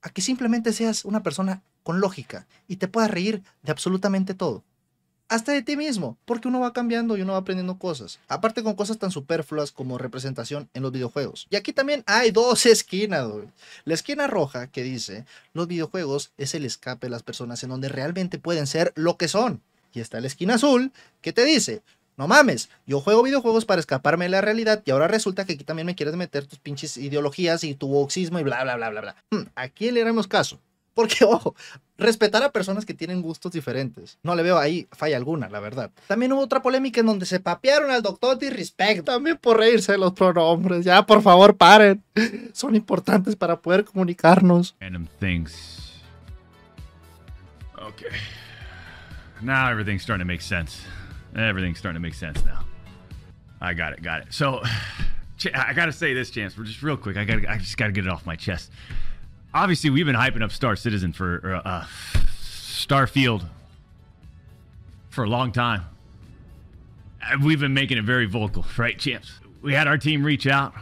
a 0.00 0.10
que 0.10 0.22
simplemente 0.22 0.72
seas 0.72 1.04
una 1.04 1.24
persona 1.24 1.60
con 1.84 2.00
lógica 2.00 2.48
y 2.66 2.76
te 2.76 2.88
puedas 2.88 3.10
reír 3.10 3.44
de 3.62 3.70
absolutamente 3.70 4.34
todo. 4.34 4.64
Hasta 5.28 5.52
de 5.52 5.62
ti 5.62 5.76
mismo, 5.76 6.18
porque 6.26 6.48
uno 6.48 6.60
va 6.60 6.72
cambiando 6.72 7.16
y 7.16 7.22
uno 7.22 7.32
va 7.32 7.38
aprendiendo 7.38 7.78
cosas. 7.78 8.18
Aparte 8.28 8.62
con 8.62 8.74
cosas 8.74 8.98
tan 8.98 9.10
superfluas 9.10 9.72
como 9.72 9.96
representación 9.96 10.68
en 10.74 10.82
los 10.82 10.92
videojuegos. 10.92 11.46
Y 11.48 11.56
aquí 11.56 11.72
también 11.72 12.04
hay 12.06 12.30
dos 12.30 12.66
esquinas. 12.66 13.28
La 13.84 13.94
esquina 13.94 14.26
roja 14.26 14.66
que 14.66 14.82
dice, 14.82 15.24
los 15.54 15.66
videojuegos 15.66 16.32
es 16.36 16.54
el 16.54 16.66
escape 16.66 17.06
de 17.06 17.10
las 17.10 17.22
personas 17.22 17.62
en 17.62 17.70
donde 17.70 17.88
realmente 17.88 18.38
pueden 18.38 18.66
ser 18.66 18.92
lo 18.96 19.16
que 19.16 19.28
son. 19.28 19.62
Y 19.94 20.00
está 20.00 20.20
la 20.20 20.26
esquina 20.26 20.54
azul 20.54 20.92
que 21.22 21.32
te 21.32 21.44
dice, 21.44 21.82
no 22.16 22.28
mames, 22.28 22.68
yo 22.86 23.00
juego 23.00 23.22
videojuegos 23.22 23.64
para 23.64 23.80
escaparme 23.80 24.26
de 24.26 24.30
la 24.30 24.40
realidad 24.40 24.82
y 24.84 24.90
ahora 24.90 25.08
resulta 25.08 25.44
que 25.44 25.54
aquí 25.54 25.64
también 25.64 25.86
me 25.86 25.94
quieres 25.94 26.14
meter 26.16 26.46
tus 26.46 26.58
pinches 26.58 26.96
ideologías 26.96 27.64
y 27.64 27.74
tu 27.74 27.88
boxismo 27.88 28.38
y 28.38 28.42
bla, 28.42 28.62
bla, 28.62 28.76
bla, 28.76 28.90
bla, 28.90 29.00
bla. 29.00 29.16
Hmm, 29.30 29.48
¿A 29.54 29.68
quién 29.68 29.94
le 29.94 30.02
haremos 30.02 30.28
caso? 30.28 30.60
Porque, 30.94 31.24
ojo, 31.24 31.54
respetar 31.98 32.42
a 32.42 32.52
personas 32.52 32.84
que 32.84 32.94
tienen 32.94 33.20
gustos 33.22 33.52
diferentes. 33.52 34.18
No 34.22 34.34
le 34.34 34.42
veo 34.42 34.58
ahí 34.58 34.88
falla 34.92 35.16
alguna, 35.16 35.48
la 35.48 35.60
verdad. 35.60 35.90
También 36.06 36.32
hubo 36.32 36.42
otra 36.42 36.62
polémica 36.62 37.00
en 37.00 37.06
donde 37.06 37.26
se 37.26 37.40
papearon 37.40 37.90
al 37.90 38.02
doctor 38.02 38.38
Disrespect. 38.38 39.04
También 39.04 39.36
por 39.38 39.58
reírse 39.58 39.92
de 39.92 39.98
los 39.98 40.12
pronombres. 40.12 40.84
Ya, 40.84 41.04
por 41.04 41.22
favor, 41.22 41.56
paren. 41.56 42.02
Son 42.52 42.74
importantes 42.74 43.36
para 43.36 43.60
poder 43.60 43.84
comunicarnos. 43.84 44.76
Random 44.80 45.06
things. 45.20 46.02
Okay. 47.76 48.10
Now 49.42 49.70
everything's 49.70 50.02
starting 50.02 50.26
to 50.26 50.32
make 50.32 50.42
sense. 50.42 50.80
Everything's 51.36 51.78
starting 51.78 52.00
to 52.00 52.06
make 52.06 52.14
sense 52.14 52.42
now. 52.44 52.64
I 53.60 53.74
got 53.74 53.92
it, 53.92 54.02
got 54.02 54.22
it. 54.22 54.32
So, 54.32 54.62
I 55.54 55.74
gotta 55.74 55.92
say 55.92 56.14
this, 56.14 56.30
Chance, 56.30 56.54
just 56.54 56.82
real 56.82 56.96
quick. 56.96 57.16
I 57.16 57.24
got, 57.24 57.46
I 57.48 57.58
just 57.58 57.76
gotta 57.76 57.92
get 57.92 58.06
it 58.06 58.10
off 58.10 58.24
my 58.24 58.36
chest. 58.36 58.70
Obviously, 59.54 59.88
we've 59.88 60.04
been 60.04 60.16
hyping 60.16 60.42
up 60.42 60.50
Star 60.50 60.74
Citizen 60.74 61.12
for 61.12 61.54
uh, 61.54 61.68
uh, 61.68 61.84
Starfield 62.42 63.44
for 65.10 65.22
a 65.22 65.28
long 65.28 65.52
time. 65.52 65.84
We've 67.40 67.60
been 67.60 67.72
making 67.72 67.96
it 67.96 68.04
very 68.04 68.26
vocal, 68.26 68.66
right, 68.76 68.98
champs? 68.98 69.38
We 69.62 69.72
had 69.72 69.86
our 69.86 69.96
team 69.96 70.24
reach 70.24 70.48
out. 70.48 70.74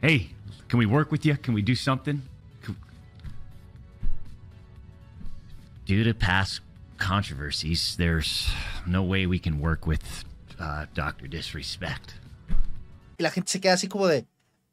Hey, 0.00 0.30
can 0.68 0.78
we 0.78 0.86
work 0.86 1.12
with 1.12 1.26
you? 1.26 1.36
Can 1.36 1.52
we 1.52 1.60
do 1.60 1.74
something? 1.74 2.22
Due 5.84 6.02
to 6.02 6.14
past 6.14 6.62
controversies, 6.96 7.94
there's 7.98 8.50
no 8.86 9.02
way 9.02 9.26
we 9.26 9.38
can 9.38 9.60
work 9.60 9.86
with 9.86 10.24
uh, 10.58 10.86
Dr. 10.94 11.26
Disrespect. 11.28 12.14
Y 13.18 13.22
la 13.22 13.30
gente 13.30 13.50
se 13.50 13.60
queda 13.60 13.74
así 13.74 13.86
como 13.86 14.06
de, 14.06 14.24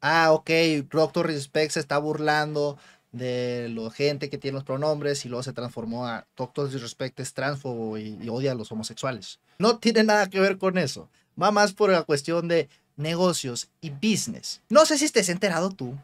ah, 0.01 0.31
ok, 0.31 0.87
Dr. 0.89 1.27
Disrespect 1.27 1.73
se 1.73 1.81
está 1.81 1.99
burlando 1.99 2.77
de 3.11 3.69
la 3.69 3.89
gente 3.91 4.29
que 4.29 4.37
tiene 4.37 4.55
los 4.55 4.63
pronombres 4.63 5.25
y 5.25 5.29
luego 5.29 5.43
se 5.43 5.53
transformó 5.53 6.07
a 6.07 6.25
Doctor 6.37 6.69
Disrespect 6.69 7.19
es 7.19 7.33
transfobo 7.33 7.97
y, 7.97 8.17
y, 8.21 8.29
odia 8.29 8.53
a 8.53 8.55
los 8.55 8.71
homosexuales. 8.71 9.39
No 9.59 9.77
tiene 9.79 10.03
nada 10.03 10.29
que 10.29 10.39
ver 10.39 10.57
con 10.57 10.77
eso. 10.77 11.09
Va 11.41 11.51
más 11.51 11.73
por 11.73 11.91
la 11.91 12.03
cuestión 12.03 12.47
de 12.47 12.69
negocios 12.95 13.69
y 13.81 13.89
business. 13.89 14.61
No 14.69 14.85
sé 14.85 14.97
si 14.97 15.05
estés 15.05 15.29
enterado 15.29 15.71
tú, 15.71 15.97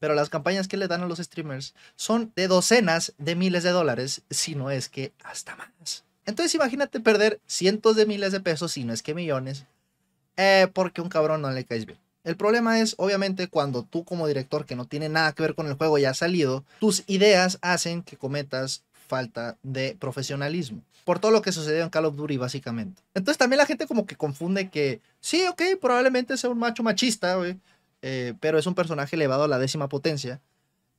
pero 0.00 0.14
las 0.14 0.30
campañas 0.30 0.66
que 0.66 0.78
le 0.78 0.88
dan 0.88 1.02
a 1.02 1.06
los 1.06 1.18
streamers 1.18 1.74
son 1.94 2.32
de 2.34 2.48
docenas 2.48 3.12
de 3.18 3.36
miles 3.36 3.62
de 3.62 3.70
dólares, 3.70 4.22
si 4.30 4.54
no 4.54 4.70
es 4.70 4.88
que 4.88 5.12
hasta 5.22 5.54
más. 5.56 6.04
Entonces 6.24 6.54
imagínate 6.54 7.00
perder 7.00 7.40
cientos 7.46 7.96
de 7.96 8.06
miles 8.06 8.32
de 8.32 8.40
pesos, 8.40 8.72
si 8.72 8.84
no 8.84 8.92
es 8.92 9.02
que 9.02 9.14
millones, 9.14 9.66
eh, 10.36 10.68
porque 10.72 11.02
un 11.02 11.10
cabrón 11.10 11.42
no 11.42 11.50
le 11.50 11.64
caes 11.64 11.86
bien. 11.86 11.98
El 12.22 12.36
problema 12.36 12.80
es, 12.80 12.94
obviamente, 12.98 13.48
cuando 13.48 13.82
tú 13.82 14.04
como 14.04 14.26
director 14.26 14.66
que 14.66 14.76
no 14.76 14.84
tiene 14.84 15.08
nada 15.08 15.32
que 15.32 15.42
ver 15.42 15.54
con 15.54 15.66
el 15.66 15.74
juego 15.74 15.98
ya 15.98 16.10
has 16.10 16.18
salido, 16.18 16.64
tus 16.78 17.02
ideas 17.06 17.58
hacen 17.62 18.02
que 18.02 18.16
cometas 18.16 18.82
falta 18.92 19.56
de 19.62 19.96
profesionalismo. 19.98 20.82
Por 21.04 21.18
todo 21.18 21.32
lo 21.32 21.40
que 21.42 21.50
sucedió 21.50 21.82
en 21.82 21.90
Call 21.90 22.04
of 22.04 22.16
Duty, 22.16 22.36
básicamente. 22.36 23.02
Entonces 23.14 23.38
también 23.38 23.58
la 23.58 23.66
gente 23.66 23.86
como 23.86 24.06
que 24.06 24.16
confunde 24.16 24.68
que, 24.68 25.00
sí, 25.20 25.42
ok, 25.48 25.62
probablemente 25.80 26.36
sea 26.36 26.50
un 26.50 26.58
macho 26.58 26.82
machista, 26.82 27.38
eh, 28.02 28.34
pero 28.38 28.58
es 28.58 28.66
un 28.66 28.74
personaje 28.74 29.16
elevado 29.16 29.44
a 29.44 29.48
la 29.48 29.58
décima 29.58 29.88
potencia. 29.88 30.40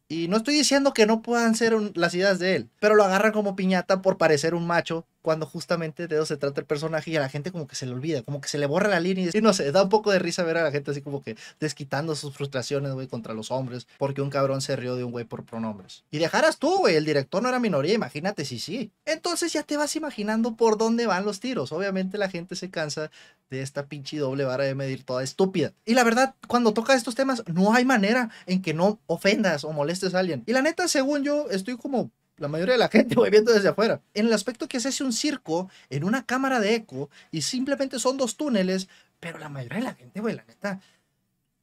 Y 0.09 0.27
no 0.27 0.37
estoy 0.37 0.55
diciendo 0.55 0.91
que 0.93 1.05
no 1.05 1.21
puedan 1.21 1.55
ser 1.55 1.73
las 1.95 2.13
ideas 2.15 2.39
de 2.39 2.55
él, 2.57 2.69
pero 2.81 2.95
lo 2.95 3.05
agarran 3.05 3.31
como 3.31 3.55
piñata 3.55 4.01
por 4.01 4.17
parecer 4.17 4.55
un 4.55 4.67
macho 4.67 5.05
cuando 5.21 5.45
justamente 5.45 6.07
de 6.07 6.15
eso 6.15 6.25
se 6.25 6.37
trata 6.37 6.61
el 6.61 6.67
personaje 6.67 7.11
y 7.11 7.15
a 7.15 7.19
la 7.19 7.29
gente 7.29 7.51
como 7.51 7.67
que 7.67 7.75
se 7.75 7.85
le 7.85 7.93
olvida, 7.93 8.21
como 8.23 8.41
que 8.41 8.49
se 8.49 8.57
le 8.57 8.65
borra 8.65 8.89
la 8.89 8.99
línea 8.99 9.29
y 9.33 9.41
no 9.41 9.53
sé, 9.53 9.71
da 9.71 9.83
un 9.83 9.89
poco 9.89 10.11
de 10.11 10.19
risa 10.19 10.43
ver 10.43 10.57
a 10.57 10.63
la 10.63 10.71
gente 10.71 10.91
así 10.91 11.01
como 11.01 11.21
que 11.21 11.35
desquitando 11.59 12.15
sus 12.15 12.33
frustraciones, 12.33 12.93
güey, 12.93 13.07
contra 13.07 13.33
los 13.33 13.51
hombres 13.51 13.87
porque 13.97 14.21
un 14.21 14.29
cabrón 14.29 14.61
se 14.61 14.75
rió 14.75 14.95
de 14.95 15.03
un 15.03 15.11
güey 15.11 15.25
por 15.25 15.43
pronombres. 15.43 16.03
Y 16.11 16.17
dejaras 16.17 16.57
tú, 16.57 16.79
güey, 16.79 16.95
el 16.95 17.05
director 17.05 17.41
no 17.41 17.49
era 17.49 17.59
minoría, 17.59 17.93
imagínate 17.93 18.45
si 18.45 18.59
sí. 18.59 18.91
Entonces 19.05 19.53
ya 19.53 19.63
te 19.63 19.77
vas 19.77 19.95
imaginando 19.95 20.55
por 20.55 20.77
dónde 20.77 21.07
van 21.07 21.25
los 21.25 21.39
tiros. 21.39 21.71
Obviamente 21.71 22.17
la 22.17 22.29
gente 22.29 22.55
se 22.55 22.69
cansa 22.69 23.11
de 23.49 23.61
esta 23.61 23.87
pinche 23.87 24.17
doble 24.17 24.45
vara 24.45 24.63
de 24.63 24.75
medir 24.75 25.03
toda 25.03 25.23
estúpida. 25.23 25.73
Y 25.85 25.93
la 25.93 26.03
verdad, 26.03 26.35
cuando 26.47 26.73
toca 26.73 26.95
estos 26.95 27.15
temas, 27.15 27.43
no 27.47 27.73
hay 27.73 27.85
manera 27.85 28.29
en 28.45 28.61
que 28.61 28.73
no 28.73 28.99
ofendas 29.07 29.63
o 29.63 29.73
molestes 29.73 30.15
a 30.15 30.19
alguien. 30.19 30.43
Y 30.47 30.53
la 30.53 30.61
neta, 30.61 30.87
según 30.87 31.23
yo, 31.23 31.49
estoy 31.49 31.77
como 31.77 32.11
la 32.41 32.47
mayoría 32.47 32.73
de 32.73 32.79
la 32.79 32.89
gente, 32.89 33.15
güey, 33.15 33.31
viendo 33.31 33.53
desde 33.53 33.69
afuera. 33.69 34.01
En 34.13 34.25
el 34.25 34.33
aspecto 34.33 34.67
que 34.67 34.79
se 34.79 34.89
hace 34.89 35.03
un 35.03 35.13
circo 35.13 35.69
en 35.89 36.03
una 36.03 36.25
cámara 36.25 36.59
de 36.59 36.75
eco 36.75 37.09
y 37.31 37.43
simplemente 37.43 37.99
son 37.99 38.17
dos 38.17 38.35
túneles, 38.35 38.89
pero 39.19 39.37
la 39.37 39.49
mayoría 39.49 39.77
de 39.77 39.83
la 39.85 39.93
gente, 39.93 40.19
güey, 40.19 40.35
la 40.35 40.43
neta, 40.43 40.81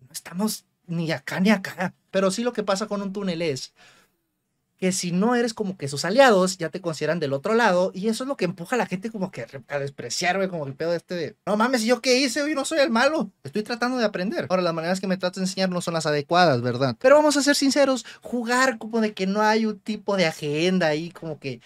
no 0.00 0.12
estamos 0.12 0.64
ni 0.87 1.11
acá 1.11 1.40
ni 1.40 1.50
acá. 1.50 1.94
Pero 2.11 2.30
sí 2.30 2.42
lo 2.42 2.52
que 2.52 2.62
pasa 2.62 2.87
con 2.87 3.02
un 3.02 3.12
túnel 3.12 3.42
es 3.42 3.75
que 4.78 4.92
si 4.92 5.11
no 5.11 5.35
eres 5.35 5.54
como 5.54 5.76
que 5.76 5.88
sus 5.88 6.04
aliados, 6.04 6.56
ya 6.56 6.68
te 6.70 6.80
consideran 6.80 7.18
del 7.18 7.32
otro 7.32 7.54
lado, 7.54 7.90
y 7.94 8.08
eso 8.08 8.25
es 8.25 8.28
lo 8.28 8.37
que 8.37 8.44
empuja 8.44 8.76
a 8.76 8.78
la 8.78 8.87
gente 8.87 9.11
como 9.11 9.32
que 9.32 9.44
a 9.66 9.78
despreciar, 9.78 10.37
güey, 10.37 10.49
como 10.49 10.66
el 10.66 10.75
pedo 10.75 10.94
este 10.94 11.14
de, 11.14 11.37
no 11.47 11.56
mames, 11.56 11.82
¿yo 11.82 12.00
qué 12.00 12.18
hice? 12.20 12.40
Yo 12.49 12.54
no 12.54 12.64
soy 12.64 12.78
el 12.78 12.90
malo, 12.90 13.30
estoy 13.42 13.64
tratando 13.64 13.99
de 13.99 14.04
aprender. 14.04 14.47
Ahora, 14.49 14.62
las 14.62 14.75
maneras 14.75 15.00
que 15.00 15.08
me 15.08 15.16
trato 15.16 15.40
de 15.40 15.47
enseñar 15.47 15.68
no 15.68 15.80
son 15.80 15.94
las 15.94 16.06
adecuadas, 16.06 16.62
¿verdad? 16.62 16.97
Pero 17.00 17.16
vamos 17.16 17.37
a 17.37 17.42
ser 17.42 17.56
sinceros, 17.56 18.06
jugar 18.23 18.78
como 18.78 19.00
de 19.00 19.12
que 19.12 19.26
no 19.26 19.42
hay 19.42 19.66
un 19.66 19.80
tipo 19.80 20.16
de 20.16 20.26
agenda 20.26 20.87
ahí, 20.87 21.11
como 21.11 21.40
que 21.40 21.61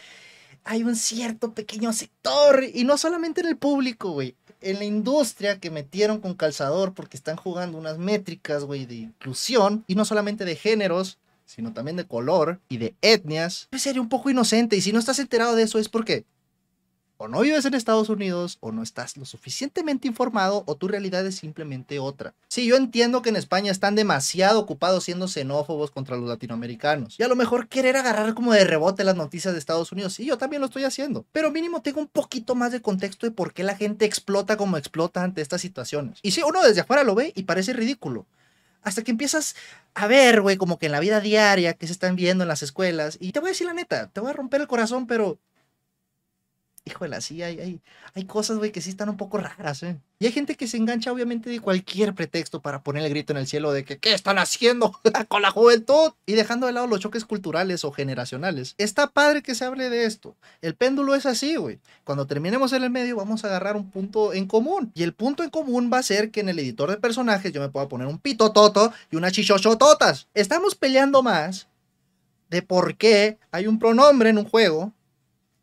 hay 0.64 0.82
un 0.82 0.96
cierto 0.96 1.52
pequeño 1.52 1.92
sector, 1.92 2.64
y 2.72 2.84
no 2.84 2.96
solamente 2.96 3.42
en 3.42 3.48
el 3.48 3.56
público, 3.56 4.12
güey. 4.12 4.36
En 4.62 4.78
la 4.78 4.84
industria 4.84 5.58
que 5.58 5.70
metieron 5.70 6.20
con 6.20 6.34
calzador 6.34 6.94
porque 6.94 7.16
están 7.16 7.36
jugando 7.36 7.76
unas 7.76 7.98
métricas, 7.98 8.64
güey, 8.64 8.86
de 8.86 8.94
inclusión, 8.94 9.84
y 9.86 9.96
no 9.96 10.04
solamente 10.04 10.44
de 10.44 10.56
géneros, 10.56 11.18
sino 11.54 11.72
también 11.72 11.96
de 11.96 12.06
color 12.06 12.60
y 12.68 12.78
de 12.78 12.94
etnias, 13.02 13.68
pues 13.70 13.82
sería 13.82 14.00
un 14.00 14.08
poco 14.08 14.30
inocente. 14.30 14.76
Y 14.76 14.80
si 14.80 14.92
no 14.92 14.98
estás 14.98 15.18
enterado 15.18 15.54
de 15.54 15.64
eso 15.64 15.78
es 15.78 15.88
porque 15.88 16.24
o 17.22 17.28
no 17.28 17.42
vives 17.42 17.64
en 17.66 17.74
Estados 17.74 18.08
Unidos, 18.08 18.58
o 18.58 18.72
no 18.72 18.82
estás 18.82 19.16
lo 19.16 19.24
suficientemente 19.24 20.08
informado, 20.08 20.64
o 20.66 20.74
tu 20.74 20.88
realidad 20.88 21.24
es 21.24 21.36
simplemente 21.36 22.00
otra. 22.00 22.34
Sí, 22.48 22.66
yo 22.66 22.74
entiendo 22.74 23.22
que 23.22 23.28
en 23.28 23.36
España 23.36 23.70
están 23.70 23.94
demasiado 23.94 24.58
ocupados 24.58 25.04
siendo 25.04 25.28
xenófobos 25.28 25.92
contra 25.92 26.16
los 26.16 26.28
latinoamericanos. 26.28 27.20
Y 27.20 27.22
a 27.22 27.28
lo 27.28 27.36
mejor 27.36 27.68
querer 27.68 27.96
agarrar 27.96 28.34
como 28.34 28.52
de 28.52 28.64
rebote 28.64 29.04
las 29.04 29.14
noticias 29.14 29.54
de 29.54 29.60
Estados 29.60 29.92
Unidos. 29.92 30.14
Sí, 30.14 30.24
yo 30.24 30.36
también 30.36 30.60
lo 30.62 30.66
estoy 30.66 30.82
haciendo. 30.82 31.24
Pero 31.30 31.52
mínimo 31.52 31.80
tengo 31.80 32.00
un 32.00 32.08
poquito 32.08 32.56
más 32.56 32.72
de 32.72 32.82
contexto 32.82 33.24
de 33.24 33.30
por 33.30 33.52
qué 33.52 33.62
la 33.62 33.76
gente 33.76 34.04
explota 34.04 34.56
como 34.56 34.76
explota 34.76 35.22
ante 35.22 35.42
estas 35.42 35.60
situaciones. 35.60 36.18
Y 36.22 36.32
sí, 36.32 36.42
uno 36.44 36.60
desde 36.60 36.80
afuera 36.80 37.04
lo 37.04 37.14
ve 37.14 37.32
y 37.36 37.44
parece 37.44 37.72
ridículo 37.72 38.26
hasta 38.82 39.02
que 39.02 39.10
empiezas 39.10 39.54
a 39.94 40.06
ver, 40.06 40.40
güey, 40.40 40.56
como 40.56 40.78
que 40.78 40.86
en 40.86 40.92
la 40.92 41.00
vida 41.00 41.20
diaria 41.20 41.74
que 41.74 41.86
se 41.86 41.92
están 41.92 42.16
viendo 42.16 42.44
en 42.44 42.48
las 42.48 42.62
escuelas. 42.62 43.18
Y 43.20 43.32
te 43.32 43.40
voy 43.40 43.48
a 43.48 43.52
decir 43.52 43.66
la 43.66 43.74
neta, 43.74 44.08
te 44.08 44.20
voy 44.20 44.30
a 44.30 44.34
romper 44.34 44.60
el 44.60 44.68
corazón, 44.68 45.06
pero. 45.06 45.38
Híjole, 46.84 47.20
sí, 47.20 47.42
hay, 47.42 47.60
hay, 47.60 47.80
hay 48.14 48.24
cosas, 48.24 48.58
güey, 48.58 48.72
que 48.72 48.80
sí 48.80 48.90
están 48.90 49.08
un 49.08 49.16
poco 49.16 49.38
raras, 49.38 49.84
¿eh? 49.84 50.00
Y 50.18 50.26
hay 50.26 50.32
gente 50.32 50.56
que 50.56 50.66
se 50.66 50.76
engancha, 50.76 51.12
obviamente, 51.12 51.48
de 51.48 51.60
cualquier 51.60 52.12
pretexto 52.12 52.60
para 52.60 52.82
poner 52.82 53.04
el 53.04 53.10
grito 53.10 53.32
en 53.32 53.36
el 53.36 53.46
cielo 53.46 53.72
de 53.72 53.84
que, 53.84 53.98
¿qué 53.98 54.14
están 54.14 54.38
haciendo 54.38 54.92
con 55.28 55.42
la 55.42 55.52
juventud? 55.52 56.12
Y 56.26 56.32
dejando 56.32 56.66
de 56.66 56.72
lado 56.72 56.88
los 56.88 56.98
choques 56.98 57.24
culturales 57.24 57.84
o 57.84 57.92
generacionales. 57.92 58.74
Está 58.78 59.06
padre 59.06 59.42
que 59.42 59.54
se 59.54 59.64
hable 59.64 59.90
de 59.90 60.06
esto. 60.06 60.36
El 60.60 60.74
péndulo 60.74 61.14
es 61.14 61.24
así, 61.24 61.54
güey. 61.54 61.78
Cuando 62.02 62.26
terminemos 62.26 62.72
en 62.72 62.82
el 62.82 62.90
medio, 62.90 63.16
vamos 63.16 63.44
a 63.44 63.48
agarrar 63.48 63.76
un 63.76 63.88
punto 63.88 64.32
en 64.32 64.46
común. 64.46 64.90
Y 64.94 65.04
el 65.04 65.12
punto 65.12 65.44
en 65.44 65.50
común 65.50 65.88
va 65.92 65.98
a 65.98 66.02
ser 66.02 66.32
que 66.32 66.40
en 66.40 66.48
el 66.48 66.58
editor 66.58 66.90
de 66.90 66.96
personajes 66.96 67.52
yo 67.52 67.60
me 67.60 67.68
pueda 67.68 67.88
poner 67.88 68.08
un 68.08 68.18
pito 68.18 68.50
toto 68.50 68.92
y 69.10 69.16
una 69.16 69.30
chichochototas. 69.30 70.28
Estamos 70.34 70.74
peleando 70.74 71.22
más 71.22 71.68
de 72.50 72.62
por 72.62 72.96
qué 72.96 73.38
hay 73.52 73.68
un 73.68 73.78
pronombre 73.78 74.30
en 74.30 74.38
un 74.38 74.48
juego 74.48 74.92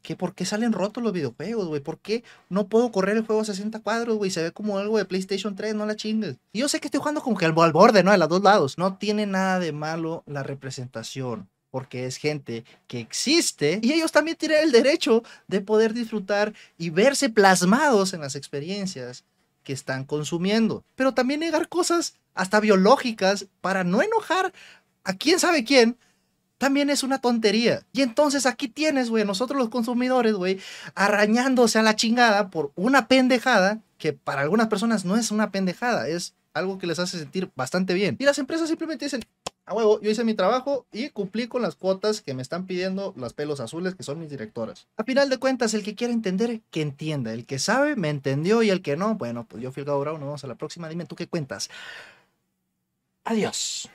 que 0.09 0.15
por 0.15 0.33
qué 0.33 0.43
salen 0.43 0.73
rotos 0.73 1.03
los 1.03 1.13
videojuegos, 1.13 1.67
güey. 1.67 1.81
¿Por 1.81 1.99
qué 1.99 2.23
no 2.49 2.67
puedo 2.67 2.91
correr 2.91 3.15
el 3.15 3.27
juego 3.27 3.43
a 3.43 3.45
60 3.45 3.79
cuadros, 3.81 4.17
güey? 4.17 4.31
Se 4.31 4.41
ve 4.41 4.51
como 4.51 4.79
algo 4.79 4.97
de 4.97 5.05
PlayStation 5.05 5.55
3, 5.55 5.75
no 5.75 5.85
la 5.85 5.95
chingues. 5.95 6.37
Yo 6.51 6.67
sé 6.67 6.79
que 6.79 6.87
estoy 6.87 6.97
jugando 6.97 7.21
como 7.21 7.37
que 7.37 7.45
al, 7.45 7.53
al 7.55 7.71
borde, 7.71 8.01
¿no? 8.01 8.09
De 8.09 8.17
los 8.17 8.27
dos 8.27 8.41
lados. 8.41 8.79
No 8.79 8.97
tiene 8.97 9.27
nada 9.27 9.59
de 9.59 9.71
malo 9.71 10.23
la 10.25 10.41
representación. 10.41 11.47
Porque 11.69 12.07
es 12.07 12.17
gente 12.17 12.65
que 12.87 12.99
existe 12.99 13.79
y 13.83 13.93
ellos 13.93 14.11
también 14.11 14.35
tienen 14.35 14.63
el 14.63 14.71
derecho 14.71 15.21
de 15.47 15.61
poder 15.61 15.93
disfrutar 15.93 16.55
y 16.79 16.89
verse 16.89 17.29
plasmados 17.29 18.15
en 18.15 18.21
las 18.21 18.35
experiencias 18.35 19.25
que 19.63 19.73
están 19.73 20.05
consumiendo. 20.05 20.83
Pero 20.95 21.13
también 21.13 21.41
negar 21.41 21.69
cosas 21.69 22.15
hasta 22.33 22.59
biológicas 22.59 23.45
para 23.61 23.83
no 23.83 24.01
enojar 24.01 24.53
a 25.03 25.13
quién 25.13 25.39
sabe 25.39 25.63
quién 25.63 25.99
también 26.59 26.91
es 26.91 27.01
una 27.01 27.19
tontería. 27.19 27.81
Y 27.91 28.03
entonces 28.03 28.45
aquí 28.45 28.67
tienes, 28.67 29.09
güey, 29.09 29.25
nosotros 29.25 29.57
los 29.57 29.69
consumidores, 29.69 30.33
güey, 30.33 30.59
arañándose 30.93 31.79
a 31.79 31.81
la 31.81 31.95
chingada 31.95 32.49
por 32.49 32.71
una 32.75 33.07
pendejada 33.07 33.79
que 33.97 34.13
para 34.13 34.41
algunas 34.41 34.67
personas 34.67 35.03
no 35.03 35.17
es 35.17 35.31
una 35.31 35.51
pendejada, 35.51 36.07
es 36.07 36.35
algo 36.53 36.77
que 36.77 36.87
les 36.87 36.99
hace 36.99 37.17
sentir 37.17 37.49
bastante 37.55 37.93
bien. 37.93 38.15
Y 38.19 38.25
las 38.25 38.37
empresas 38.39 38.67
simplemente 38.67 39.05
dicen, 39.05 39.21
a 39.65 39.73
huevo, 39.73 40.01
yo 40.01 40.09
hice 40.09 40.23
mi 40.23 40.33
trabajo 40.33 40.85
y 40.91 41.09
cumplí 41.09 41.47
con 41.47 41.61
las 41.61 41.75
cuotas 41.75 42.21
que 42.21 42.33
me 42.33 42.41
están 42.41 42.65
pidiendo 42.65 43.13
las 43.17 43.33
pelos 43.33 43.59
azules, 43.59 43.95
que 43.95 44.03
son 44.03 44.19
mis 44.19 44.29
directoras. 44.29 44.87
A 44.97 45.03
final 45.03 45.29
de 45.29 45.37
cuentas, 45.37 45.73
el 45.73 45.83
que 45.83 45.95
quiera 45.95 46.11
entender, 46.11 46.61
que 46.71 46.81
entienda. 46.81 47.33
El 47.33 47.45
que 47.45 47.59
sabe, 47.59 47.95
me 47.95 48.09
entendió 48.09 48.63
y 48.63 48.69
el 48.69 48.81
que 48.81 48.97
no, 48.97 49.15
bueno, 49.15 49.45
pues 49.45 49.61
yo 49.61 49.71
fui 49.71 49.81
el 49.81 49.85
Gabo 49.85 49.99
Bravo, 50.01 50.17
nos 50.17 50.27
vemos 50.27 50.43
a 50.43 50.47
la 50.47 50.55
próxima. 50.55 50.89
Dime 50.89 51.05
tú 51.05 51.15
qué 51.15 51.27
cuentas. 51.27 51.69
Adiós. 53.23 53.89